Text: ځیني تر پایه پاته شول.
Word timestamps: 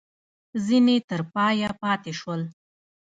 ځیني 0.65 0.97
تر 1.09 1.21
پایه 1.33 1.69
پاته 1.81 2.11
شول. 2.19 2.41